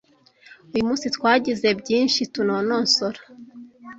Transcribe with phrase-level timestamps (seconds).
[0.73, 3.19] Uyu munsi twagize byinshi tunonosora.